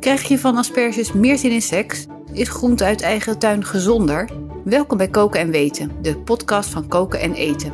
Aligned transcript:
Krijg 0.00 0.28
je 0.28 0.38
van 0.38 0.56
asperges 0.56 1.12
meer 1.12 1.38
zin 1.38 1.50
in 1.50 1.62
seks? 1.62 2.06
Is 2.32 2.48
groente 2.48 2.84
uit 2.84 3.00
eigen 3.00 3.38
tuin 3.38 3.64
gezonder? 3.64 4.30
Welkom 4.64 4.96
bij 4.96 5.08
Koken 5.08 5.40
en 5.40 5.50
Weten, 5.50 5.90
de 6.02 6.16
podcast 6.18 6.70
van 6.70 6.88
Koken 6.88 7.20
en 7.20 7.34
Eten. 7.34 7.72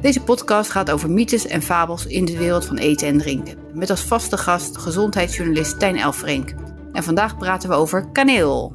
Deze 0.00 0.22
podcast 0.22 0.70
gaat 0.70 0.90
over 0.90 1.10
mythes 1.10 1.46
en 1.46 1.62
fabels 1.62 2.06
in 2.06 2.24
de 2.24 2.38
wereld 2.38 2.64
van 2.64 2.76
eten 2.76 3.06
en 3.06 3.18
drinken. 3.18 3.58
Met 3.72 3.90
als 3.90 4.02
vaste 4.02 4.36
gast 4.36 4.78
gezondheidsjournalist 4.78 5.78
Tijn 5.78 5.96
Elfrink. 5.96 6.54
En 6.92 7.02
vandaag 7.02 7.36
praten 7.38 7.68
we 7.68 7.74
over 7.74 8.08
kaneel. 8.12 8.72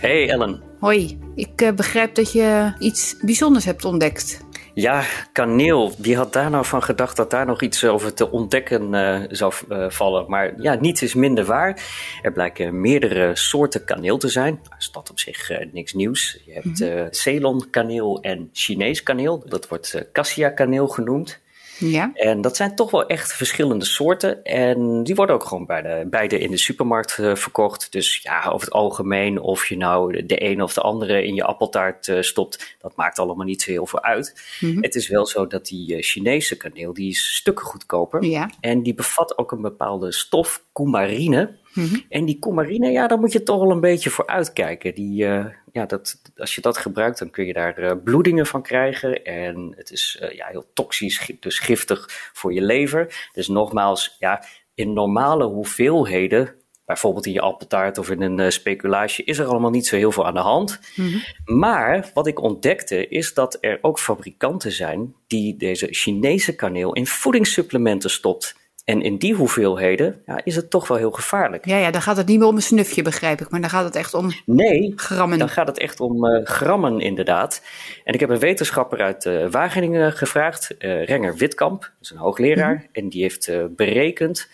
Hey 0.00 0.28
Ellen. 0.28 0.62
Hoi, 0.80 1.18
ik 1.34 1.62
uh, 1.62 1.72
begrijp 1.72 2.14
dat 2.14 2.32
je 2.32 2.72
iets 2.78 3.16
bijzonders 3.20 3.64
hebt 3.64 3.84
ontdekt. 3.84 4.46
Ja, 4.80 5.04
kaneel. 5.32 5.92
Wie 5.98 6.16
had 6.16 6.32
daar 6.32 6.50
nou 6.50 6.64
van 6.64 6.82
gedacht 6.82 7.16
dat 7.16 7.30
daar 7.30 7.46
nog 7.46 7.62
iets 7.62 7.84
over 7.84 8.14
te 8.14 8.30
ontdekken 8.30 8.94
uh, 8.94 9.20
zou 9.28 9.52
uh, 9.68 9.90
vallen? 9.90 10.24
Maar 10.28 10.60
ja, 10.60 10.74
niets 10.74 11.02
is 11.02 11.14
minder 11.14 11.44
waar. 11.44 11.82
Er 12.22 12.32
blijken 12.32 12.80
meerdere 12.80 13.36
soorten 13.36 13.84
kaneel 13.84 14.18
te 14.18 14.28
zijn. 14.28 14.60
Dat 14.62 14.78
is 14.78 14.90
dat 14.90 15.10
op 15.10 15.18
zich 15.18 15.50
niks 15.72 15.92
nieuws. 15.92 16.38
Je 16.46 16.52
hebt 16.52 16.78
-hmm. 16.78 17.06
Ceylon 17.10 17.70
kaneel 17.70 18.20
en 18.20 18.48
Chinees 18.52 19.02
kaneel. 19.02 19.42
Dat 19.46 19.68
wordt 19.68 20.08
cassia 20.12 20.48
kaneel 20.48 20.88
genoemd. 20.88 21.40
Ja. 21.78 22.10
En 22.14 22.40
dat 22.40 22.56
zijn 22.56 22.74
toch 22.74 22.90
wel 22.90 23.06
echt 23.06 23.32
verschillende 23.32 23.84
soorten. 23.84 24.44
En 24.44 25.02
die 25.02 25.14
worden 25.14 25.34
ook 25.34 25.44
gewoon 25.44 25.66
bij 25.66 25.82
de, 25.82 26.06
beide 26.10 26.38
in 26.38 26.50
de 26.50 26.56
supermarkt 26.56 27.18
uh, 27.18 27.34
verkocht. 27.34 27.92
Dus 27.92 28.20
ja, 28.22 28.44
over 28.44 28.66
het 28.66 28.74
algemeen, 28.74 29.40
of 29.40 29.66
je 29.66 29.76
nou 29.76 30.26
de 30.26 30.44
een 30.44 30.62
of 30.62 30.74
de 30.74 30.80
andere 30.80 31.24
in 31.24 31.34
je 31.34 31.44
appeltaart 31.44 32.06
uh, 32.06 32.22
stopt, 32.22 32.76
dat 32.80 32.96
maakt 32.96 33.18
allemaal 33.18 33.46
niet 33.46 33.62
zo 33.62 33.70
heel 33.70 33.86
veel 33.86 34.02
uit. 34.02 34.56
Mm 34.60 34.72
-hmm. 34.72 34.82
Het 34.82 34.94
is 34.94 35.08
wel 35.08 35.26
zo 35.26 35.46
dat 35.46 35.66
die 35.66 35.96
uh, 35.96 36.02
Chinese 36.02 36.56
kaneel, 36.56 36.92
die 36.92 37.10
is 37.10 37.34
stukken 37.34 37.64
goedkoper. 37.64 38.24
Ja. 38.24 38.50
En 38.60 38.82
die 38.82 38.94
bevat 38.94 39.38
ook 39.38 39.52
een 39.52 39.62
bepaalde 39.62 40.12
stof, 40.12 40.64
coumarine. 40.72 41.56
Mhm. 41.78 41.98
En 42.08 42.24
die 42.24 42.38
coumarine, 42.38 42.90
ja, 42.90 43.06
daar 43.06 43.18
moet 43.18 43.32
je 43.32 43.42
toch 43.42 43.60
wel 43.60 43.70
een 43.70 43.80
beetje 43.80 44.10
voor 44.10 44.26
uitkijken. 44.26 44.94
Die, 44.94 45.24
uh, 45.24 45.46
ja, 45.72 45.86
dat, 45.86 46.22
als 46.36 46.54
je 46.54 46.60
dat 46.60 46.76
gebruikt, 46.76 47.18
dan 47.18 47.30
kun 47.30 47.44
je 47.44 47.52
daar 47.52 47.78
uh, 47.78 47.92
bloedingen 48.04 48.46
van 48.46 48.62
krijgen. 48.62 49.24
En 49.24 49.72
het 49.76 49.90
is 49.90 50.20
uh, 50.22 50.30
ja, 50.30 50.46
heel 50.46 50.70
toxisch, 50.72 51.32
dus 51.40 51.58
giftig 51.58 52.30
voor 52.32 52.52
je 52.52 52.62
lever. 52.62 53.28
Dus 53.32 53.48
nogmaals, 53.48 54.16
ja, 54.18 54.44
in 54.74 54.92
normale 54.92 55.44
hoeveelheden, 55.44 56.54
bijvoorbeeld 56.84 57.26
in 57.26 57.32
je 57.32 57.40
appeltaart 57.40 57.98
of 57.98 58.10
in 58.10 58.22
een 58.22 58.38
uh, 58.38 58.48
speculaasje, 58.48 59.24
is 59.24 59.38
er 59.38 59.46
allemaal 59.46 59.70
niet 59.70 59.86
zo 59.86 59.96
heel 59.96 60.12
veel 60.12 60.26
aan 60.26 60.34
de 60.34 60.40
hand. 60.40 60.80
Mhm. 60.96 61.18
Maar 61.44 62.10
wat 62.14 62.26
ik 62.26 62.42
ontdekte, 62.42 63.08
is 63.08 63.34
dat 63.34 63.58
er 63.60 63.78
ook 63.80 63.98
fabrikanten 63.98 64.72
zijn 64.72 65.14
die 65.26 65.56
deze 65.56 65.86
Chinese 65.90 66.54
kaneel 66.54 66.92
in 66.92 67.06
voedingssupplementen 67.06 68.10
stopt. 68.10 68.56
En 68.88 69.02
in 69.02 69.16
die 69.16 69.34
hoeveelheden 69.34 70.22
ja, 70.26 70.40
is 70.44 70.56
het 70.56 70.70
toch 70.70 70.88
wel 70.88 70.96
heel 70.96 71.10
gevaarlijk. 71.10 71.66
Ja, 71.66 71.76
ja, 71.76 71.90
dan 71.90 72.02
gaat 72.02 72.16
het 72.16 72.26
niet 72.26 72.38
meer 72.38 72.48
om 72.48 72.56
een 72.56 72.62
snufje, 72.62 73.02
begrijp 73.02 73.40
ik. 73.40 73.50
Maar 73.50 73.60
dan 73.60 73.70
gaat 73.70 73.84
het 73.84 73.96
echt 73.96 74.14
om 74.14 74.32
nee, 74.46 74.92
grammen. 74.96 75.38
dan 75.38 75.48
gaat 75.48 75.66
het 75.66 75.78
echt 75.78 76.00
om 76.00 76.24
uh, 76.24 76.46
grammen 76.46 77.00
inderdaad. 77.00 77.62
En 78.04 78.14
ik 78.14 78.20
heb 78.20 78.28
een 78.28 78.38
wetenschapper 78.38 79.00
uit 79.00 79.24
uh, 79.24 79.50
Wageningen 79.50 80.12
gevraagd, 80.12 80.74
uh, 80.78 81.04
Renger 81.04 81.36
Witkamp, 81.36 81.80
dat 81.80 81.90
is 82.00 82.10
een 82.10 82.16
hoogleraar. 82.16 82.72
Mm 82.72 82.78
-hmm. 82.78 82.88
En 82.92 83.08
die 83.08 83.22
heeft 83.22 83.50
berekend 83.76 84.48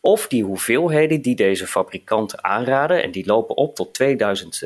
of 0.00 0.26
die 0.26 0.44
hoeveelheden 0.44 1.22
die 1.22 1.36
deze 1.36 1.66
fabrikanten 1.66 2.44
aanraden, 2.44 3.02
en 3.02 3.10
die 3.10 3.26
lopen 3.26 3.56
op 3.56 3.74
tot 3.74 3.94
2000 3.94 4.62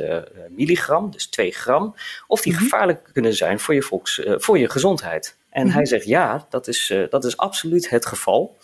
milligram, 0.49 1.11
dus 1.11 1.27
2 1.27 1.51
gram, 1.51 1.95
of 2.27 2.41
die 2.41 2.53
mm 2.53 2.59
-hmm. 2.59 2.69
gevaarlijk 2.69 3.11
kunnen 3.13 3.35
zijn 3.35 3.59
voor 3.59 3.75
je, 3.75 3.83
volks, 3.83 4.23
voor 4.25 4.59
je 4.59 4.71
gezondheid. 4.71 5.37
En 5.51 5.61
mm 5.61 5.67
-hmm. 5.67 5.77
hij 5.77 5.87
zegt 5.87 6.05
ja, 6.05 6.47
dat 6.51 6.69
is, 6.69 6.95
dat 7.11 7.25
is 7.25 7.37
absoluut 7.37 7.91
het 7.91 8.07
geval. 8.07 8.57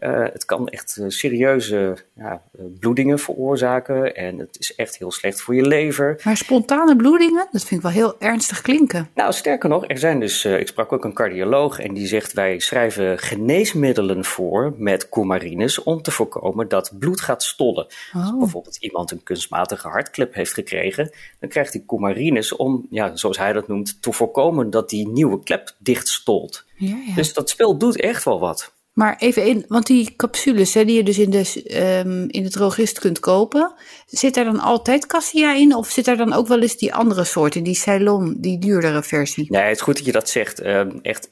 Uh, 0.00 0.22
het 0.32 0.44
kan 0.44 0.68
echt 0.68 0.96
uh, 1.00 1.04
serieuze 1.08 1.96
ja, 2.14 2.42
bloedingen 2.78 3.18
veroorzaken 3.18 4.16
en 4.16 4.38
het 4.38 4.56
is 4.58 4.74
echt 4.74 4.98
heel 4.98 5.10
slecht 5.10 5.40
voor 5.40 5.54
je 5.54 5.66
lever. 5.66 6.20
Maar 6.24 6.36
spontane 6.36 6.96
bloedingen, 6.96 7.48
dat 7.50 7.64
vind 7.64 7.70
ik 7.70 7.82
wel 7.82 7.90
heel 7.90 8.20
ernstig 8.20 8.60
klinken. 8.60 9.08
Nou, 9.14 9.32
sterker 9.32 9.68
nog, 9.68 9.88
er 9.88 9.98
zijn 9.98 10.20
dus, 10.20 10.44
uh, 10.44 10.60
ik 10.60 10.68
sprak 10.68 10.92
ook 10.92 11.04
een 11.04 11.14
cardioloog 11.14 11.78
en 11.78 11.94
die 11.94 12.06
zegt 12.06 12.32
wij 12.32 12.58
schrijven 12.58 13.18
geneesmiddelen 13.18 14.24
voor 14.24 14.74
met 14.76 15.08
coumarines 15.08 15.82
om 15.82 16.02
te 16.02 16.10
voorkomen 16.10 16.68
dat 16.68 16.92
bloed 16.98 17.20
gaat 17.20 17.42
stollen. 17.42 17.86
Oh. 18.14 18.22
Als 18.22 18.38
bijvoorbeeld 18.38 18.76
iemand 18.76 19.10
een 19.10 19.22
kunstmatige 19.22 19.88
hartklep 19.88 20.34
heeft 20.34 20.54
gekregen, 20.54 21.10
dan 21.40 21.48
krijgt 21.48 21.72
hij 21.72 21.82
coumarines 21.86 22.56
om, 22.56 22.86
ja, 22.90 23.16
zoals 23.16 23.38
hij 23.38 23.52
dat 23.52 23.68
noemt, 23.68 24.02
te 24.02 24.12
voorkomen 24.12 24.70
dat 24.70 24.88
die 24.90 25.08
nieuwe 25.08 25.42
klep 25.42 25.74
dichtstolt. 25.78 26.64
Ja, 26.76 26.96
ja. 27.06 27.14
Dus 27.14 27.32
dat 27.32 27.50
spel 27.50 27.76
doet 27.76 28.00
echt 28.00 28.24
wel 28.24 28.40
wat. 28.40 28.72
Maar 29.00 29.16
even 29.18 29.46
in, 29.46 29.64
want 29.68 29.86
die 29.86 30.14
capsules 30.16 30.74
hè, 30.74 30.84
die 30.84 30.96
je 30.96 31.02
dus 31.02 31.18
in 31.18 31.30
de, 31.30 31.62
um, 32.04 32.28
in 32.28 32.42
de 32.42 32.50
drogist 32.50 32.98
kunt 32.98 33.20
kopen, 33.20 33.72
zit 34.06 34.34
daar 34.34 34.44
dan 34.44 34.60
altijd 34.60 35.06
cassia 35.06 35.54
in? 35.54 35.74
Of 35.74 35.88
zit 35.88 36.04
daar 36.04 36.16
dan 36.16 36.32
ook 36.32 36.46
wel 36.46 36.60
eens 36.60 36.76
die 36.76 36.94
andere 36.94 37.24
soorten, 37.24 37.62
die 37.62 37.74
Ceylon, 37.74 38.36
die 38.38 38.58
duurdere 38.58 39.02
versie? 39.02 39.46
Nee, 39.48 39.62
het 39.62 39.76
is 39.76 39.82
goed 39.82 39.96
dat 39.96 40.04
je 40.04 40.12
dat 40.12 40.28
zegt. 40.28 40.62
Uh, 40.62 40.80
echt, 41.02 41.28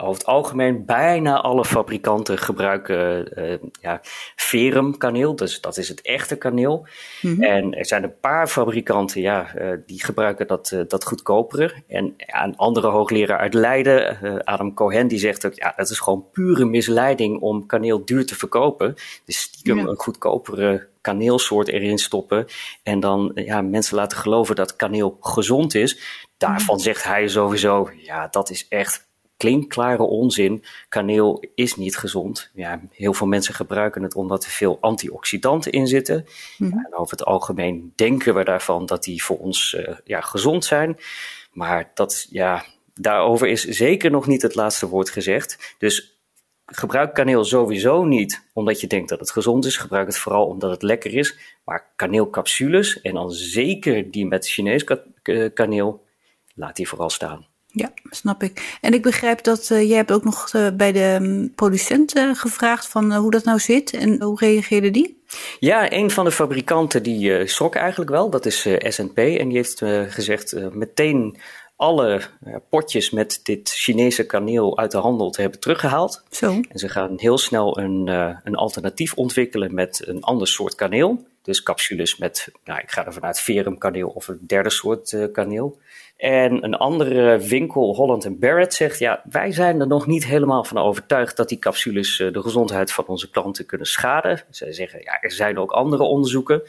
over 0.00 0.18
het 0.18 0.26
algemeen, 0.26 0.84
bijna 0.84 1.40
alle 1.40 1.64
fabrikanten 1.64 2.38
gebruiken 2.38 3.28
uh, 3.38 3.54
ja, 3.80 4.00
verum 4.36 4.96
kaneel, 4.96 5.36
dus 5.36 5.60
dat 5.60 5.76
is 5.76 5.88
het 5.88 6.00
echte 6.00 6.36
kaneel. 6.36 6.86
Mhm. 7.22 7.32
Mm 7.32 7.34
-hmm. 7.34 7.42
En 7.42 7.74
er 7.74 7.86
zijn 7.86 8.02
een 8.02 8.18
paar 8.20 8.48
fabrikanten, 8.48 9.20
ja, 9.20 9.54
uh, 9.58 9.72
die 9.86 10.04
gebruiken 10.04 10.46
dat, 10.46 10.70
uh, 10.70 10.80
dat 10.88 11.04
goedkopere. 11.04 11.72
En 11.86 12.14
ja, 12.16 12.44
een 12.44 12.56
andere 12.56 12.88
hoogleraar 12.88 13.38
uit 13.38 13.54
Leiden, 13.54 14.44
Adam 14.44 14.74
Cohen, 14.74 15.08
die 15.08 15.18
zegt 15.18 15.46
ook, 15.46 15.54
ja, 15.54 15.72
dat 15.76 15.90
is 15.90 15.98
gewoon 15.98 16.26
pure 16.32 16.64
misleiding 16.64 17.40
om 17.40 17.66
kaneel 17.66 18.04
duur 18.04 18.26
te 18.26 18.34
verkopen. 18.34 18.94
Dus 19.24 19.40
stiekem 19.40 19.78
ja. 19.78 19.86
een 19.86 19.98
goedkopere 19.98 20.86
kaneelsoort 21.00 21.68
erin 21.68 21.98
stoppen 21.98 22.46
en 22.82 23.00
dan 23.00 23.30
ja, 23.34 23.62
mensen 23.62 23.96
laten 23.96 24.18
geloven 24.18 24.56
dat 24.56 24.76
kaneel 24.76 25.16
gezond 25.20 25.74
is. 25.74 25.98
Daarvan 26.36 26.74
mm. 26.74 26.80
zegt 26.80 27.04
hij 27.04 27.28
sowieso, 27.28 27.90
ja, 27.96 28.28
dat 28.30 28.50
is 28.50 28.68
echt 28.68 29.07
klinkklare 29.38 30.02
onzin. 30.02 30.64
Kaneel 30.88 31.42
is 31.54 31.76
niet 31.76 31.96
gezond. 31.96 32.50
Ja, 32.54 32.80
heel 32.92 33.14
veel 33.14 33.26
mensen 33.26 33.54
gebruiken 33.54 34.02
het 34.02 34.14
omdat 34.14 34.44
er 34.44 34.50
veel 34.50 34.78
antioxidanten 34.80 35.72
in 35.72 35.86
zitten. 35.86 36.26
Mm. 36.58 36.68
Ja, 36.68 36.86
en 36.90 36.94
over 36.94 37.16
het 37.16 37.24
algemeen 37.24 37.92
denken 37.96 38.34
we 38.34 38.44
daarvan 38.44 38.86
dat 38.86 39.04
die 39.04 39.22
voor 39.22 39.38
ons 39.38 39.72
uh, 39.78 39.96
ja, 40.04 40.20
gezond 40.20 40.64
zijn. 40.64 40.98
Maar 41.52 41.90
dat, 41.94 42.26
ja, 42.30 42.64
daarover 42.94 43.48
is 43.48 43.64
zeker 43.64 44.10
nog 44.10 44.26
niet 44.26 44.42
het 44.42 44.54
laatste 44.54 44.88
woord 44.88 45.10
gezegd. 45.10 45.74
Dus 45.78 46.20
gebruik 46.66 47.14
kaneel 47.14 47.44
sowieso 47.44 48.04
niet 48.04 48.46
omdat 48.52 48.80
je 48.80 48.86
denkt 48.86 49.08
dat 49.08 49.20
het 49.20 49.30
gezond 49.30 49.64
is. 49.64 49.76
Gebruik 49.76 50.06
het 50.06 50.18
vooral 50.18 50.46
omdat 50.46 50.70
het 50.70 50.82
lekker 50.82 51.14
is. 51.14 51.38
Maar 51.64 51.92
kaneelcapsules, 51.96 53.00
en 53.00 53.14
dan 53.14 53.30
zeker 53.30 54.10
die 54.10 54.26
met 54.26 54.48
Chinees 54.48 54.84
kaneel, 55.54 56.04
laat 56.54 56.76
die 56.76 56.88
vooral 56.88 57.10
staan. 57.10 57.46
Ja, 57.72 57.92
snap 58.10 58.42
ik. 58.42 58.78
En 58.80 58.92
ik 58.92 59.02
begrijp 59.02 59.42
dat 59.42 59.70
uh, 59.70 59.88
jij 59.88 59.96
hebt 59.96 60.12
ook 60.12 60.24
nog 60.24 60.52
uh, 60.52 60.68
bij 60.70 60.92
de 60.92 61.18
um, 61.20 61.52
producent 61.54 62.16
uh, 62.16 62.34
gevraagd 62.34 62.88
van 62.88 63.14
hoe 63.14 63.30
dat 63.30 63.44
nou 63.44 63.58
zit 63.58 63.92
en 63.92 64.22
hoe 64.22 64.38
reageerde 64.38 64.90
die? 64.90 65.22
Ja, 65.58 65.92
een 65.92 66.10
van 66.10 66.24
de 66.24 66.32
fabrikanten 66.32 67.02
die 67.02 67.46
schrok 67.46 67.74
eigenlijk 67.74 68.10
wel. 68.10 68.30
Dat 68.30 68.46
is 68.46 68.66
SNP 68.78 69.18
en 69.18 69.48
die 69.48 69.56
heeft 69.56 69.78
gezegd 70.08 70.72
meteen 70.72 71.36
alle 71.76 72.20
potjes 72.68 73.10
met 73.10 73.40
dit 73.42 73.70
Chinese 73.70 74.26
kaneel 74.26 74.78
uit 74.78 74.90
de 74.90 74.98
handel 74.98 75.30
te 75.30 75.40
hebben 75.40 75.60
teruggehaald. 75.60 76.22
Zo. 76.30 76.60
En 76.68 76.78
ze 76.78 76.88
gaan 76.88 77.12
heel 77.16 77.38
snel 77.38 77.78
een, 77.78 78.06
een 78.44 78.54
alternatief 78.54 79.14
ontwikkelen 79.14 79.74
met 79.74 80.02
een 80.06 80.22
ander 80.22 80.48
soort 80.48 80.74
kaneel. 80.74 81.26
Dus 81.42 81.62
capsules 81.62 82.16
met, 82.16 82.48
nou, 82.64 82.80
ik 82.80 82.90
ga 82.90 83.06
er 83.06 83.12
vanuit 83.12 83.40
verum 83.40 83.78
kaneel 83.78 84.08
of 84.08 84.28
een 84.28 84.40
derde 84.46 84.70
soort 84.70 85.16
kaneel. 85.32 85.78
En 86.18 86.64
een 86.64 86.74
andere 86.74 87.38
winkel, 87.38 87.94
Holland 87.94 88.38
Barrett, 88.38 88.74
zegt: 88.74 88.98
Ja, 88.98 89.22
wij 89.30 89.52
zijn 89.52 89.80
er 89.80 89.86
nog 89.86 90.06
niet 90.06 90.26
helemaal 90.26 90.64
van 90.64 90.78
overtuigd 90.78 91.36
dat 91.36 91.48
die 91.48 91.58
capsules 91.58 92.16
de 92.16 92.42
gezondheid 92.42 92.92
van 92.92 93.06
onze 93.06 93.30
klanten 93.30 93.66
kunnen 93.66 93.86
schaden. 93.86 94.42
Zij 94.50 94.72
zeggen: 94.72 95.02
Ja, 95.02 95.20
er 95.20 95.32
zijn 95.32 95.58
ook 95.58 95.70
andere 95.70 96.02
onderzoeken. 96.02 96.62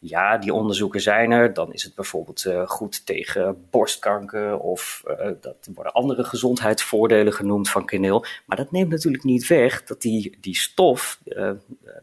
Ja, 0.00 0.38
die 0.38 0.54
onderzoeken 0.54 1.00
zijn 1.00 1.30
er. 1.30 1.54
Dan 1.54 1.72
is 1.72 1.82
het 1.82 1.94
bijvoorbeeld 1.94 2.44
uh, 2.44 2.66
goed 2.66 3.06
tegen 3.06 3.66
borstkanker 3.70 4.58
of 4.58 5.02
uh, 5.06 5.30
dat 5.40 5.68
worden 5.74 5.92
andere 5.92 6.24
gezondheidsvoordelen 6.24 7.32
genoemd 7.32 7.70
van 7.70 7.84
kaneel. 7.84 8.24
Maar 8.46 8.56
dat 8.56 8.70
neemt 8.70 8.90
natuurlijk 8.90 9.24
niet 9.24 9.46
weg 9.46 9.84
dat 9.84 10.00
die, 10.00 10.38
die 10.40 10.56
stof 10.56 11.20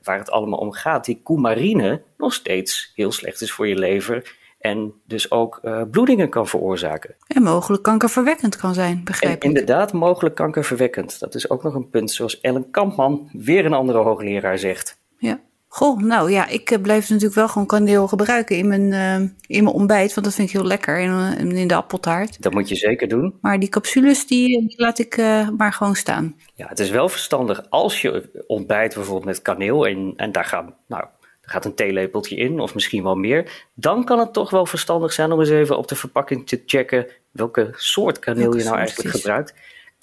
waar 0.03 0.17
het 0.17 0.31
allemaal 0.31 0.59
om 0.59 0.71
gaat, 0.71 1.05
die 1.05 1.21
coumarine, 1.23 2.01
nog 2.17 2.33
steeds 2.33 2.91
heel 2.95 3.11
slecht 3.11 3.41
is 3.41 3.51
voor 3.51 3.67
je 3.67 3.75
lever. 3.75 4.35
En 4.67 4.93
dus 5.05 5.31
ook 5.31 5.59
uh, 5.63 5.81
bloedingen 5.91 6.29
kan 6.29 6.47
veroorzaken. 6.47 7.15
En 7.27 7.43
mogelijk 7.43 7.83
kankerverwekkend 7.83 8.55
kan 8.55 8.73
zijn, 8.73 9.01
begrijp 9.03 9.31
en, 9.31 9.37
ik. 9.37 9.43
Inderdaad, 9.43 9.93
mogelijk 9.93 10.35
kankerverwekkend. 10.35 11.19
Dat 11.19 11.35
is 11.35 11.49
ook 11.49 11.63
nog 11.63 11.73
een 11.73 11.89
punt, 11.89 12.11
zoals 12.11 12.41
Ellen 12.41 12.71
Kampman, 12.71 13.29
weer 13.31 13.65
een 13.65 13.73
andere 13.73 13.97
hoogleraar, 13.97 14.57
zegt. 14.57 14.99
Ja. 15.17 15.39
Goh, 15.67 15.99
nou 15.99 16.31
ja, 16.31 16.47
ik 16.47 16.71
eh, 16.71 16.81
blijf 16.81 17.09
natuurlijk 17.09 17.35
wel 17.35 17.47
gewoon 17.47 17.67
kaneel 17.67 18.07
gebruiken 18.07 18.57
in 18.57 18.67
mijn, 18.67 18.91
uh, 18.91 19.29
in 19.47 19.63
mijn 19.63 19.75
ontbijt. 19.75 20.13
Want 20.13 20.25
dat 20.25 20.35
vind 20.35 20.47
ik 20.47 20.53
heel 20.53 20.65
lekker 20.65 20.99
in, 20.99 21.51
in 21.51 21.67
de 21.67 21.75
appeltaart. 21.75 22.41
Dat 22.41 22.53
moet 22.53 22.69
je 22.69 22.75
zeker 22.75 23.07
doen. 23.07 23.37
Maar 23.41 23.59
die 23.59 23.69
capsules, 23.69 24.27
die, 24.27 24.67
die 24.67 24.81
laat 24.81 24.99
ik 24.99 25.17
uh, 25.17 25.49
maar 25.49 25.73
gewoon 25.73 25.95
staan. 25.95 26.35
Ja, 26.55 26.67
het 26.67 26.79
is 26.79 26.89
wel 26.89 27.09
verstandig 27.09 27.69
als 27.69 28.01
je 28.01 28.43
ontbijt 28.47 28.93
bijvoorbeeld 28.93 29.25
met 29.25 29.41
kaneel. 29.41 29.87
En, 29.87 30.13
en 30.15 30.31
daar 30.31 30.45
gaan, 30.45 30.73
nou, 30.87 31.05
gaat 31.49 31.65
een 31.65 31.75
theelepeltje 31.75 32.35
in 32.35 32.59
of 32.59 32.73
misschien 32.73 33.03
wel 33.03 33.15
meer. 33.15 33.65
Dan 33.73 34.03
kan 34.03 34.19
het 34.19 34.33
toch 34.33 34.49
wel 34.49 34.65
verstandig 34.65 35.13
zijn 35.13 35.31
om 35.31 35.39
eens 35.39 35.49
even 35.49 35.77
op 35.77 35.87
de 35.87 35.95
verpakking 35.95 36.47
te 36.47 36.61
checken 36.65 37.07
welke 37.31 37.73
soort 37.75 38.19
kaneel 38.19 38.41
welke 38.41 38.57
je 38.57 38.63
nou 38.63 38.77
eigenlijk 38.77 39.15
gebruikt. 39.15 39.53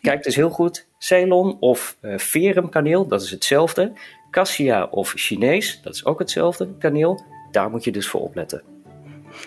Kijk 0.00 0.22
dus 0.22 0.36
heel 0.36 0.50
goed, 0.50 0.86
Ceylon 0.98 1.56
of 1.60 1.96
uh, 2.00 2.18
Verum 2.18 2.68
kaneel, 2.68 3.06
dat 3.06 3.22
is 3.22 3.30
hetzelfde. 3.30 3.92
Cassia 4.30 4.84
of 4.84 5.12
Chinees, 5.16 5.80
dat 5.82 5.94
is 5.94 6.04
ook 6.04 6.18
hetzelfde 6.18 6.68
kaneel. 6.78 7.24
Daar 7.50 7.70
moet 7.70 7.84
je 7.84 7.92
dus 7.92 8.08
voor 8.08 8.20
opletten. 8.20 8.62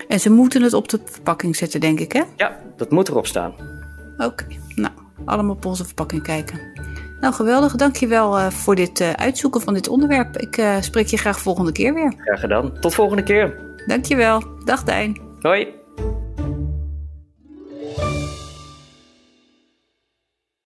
En 0.07 0.19
ze 0.19 0.29
moeten 0.29 0.61
het 0.61 0.73
op 0.73 0.89
de 0.89 0.99
verpakking 1.05 1.55
zetten, 1.55 1.79
denk 1.79 1.99
ik, 1.99 2.11
hè? 2.11 2.23
Ja, 2.35 2.59
dat 2.75 2.91
moet 2.91 3.07
erop 3.07 3.27
staan. 3.27 3.55
Oké, 4.17 4.45
nou, 4.75 4.93
allemaal 5.25 5.55
op 5.55 5.65
onze 5.65 5.85
verpakking 5.85 6.23
kijken. 6.23 6.59
Nou, 7.19 7.33
geweldig. 7.33 7.75
Dankjewel 7.75 8.37
uh, 8.37 8.49
voor 8.49 8.75
dit 8.75 8.99
uh, 8.99 9.11
uitzoeken 9.11 9.61
van 9.61 9.73
dit 9.73 9.87
onderwerp. 9.87 10.37
Ik 10.37 10.57
uh, 10.57 10.75
spreek 10.81 11.07
je 11.07 11.17
graag 11.17 11.39
volgende 11.39 11.71
keer 11.71 11.93
weer. 11.93 12.13
Graag 12.17 12.39
gedaan. 12.39 12.79
Tot 12.79 12.93
volgende 12.93 13.23
keer. 13.23 13.59
Dankjewel. 13.85 14.43
Dag 14.65 14.83
Dijn. 14.83 15.21
Hoi. 15.41 15.86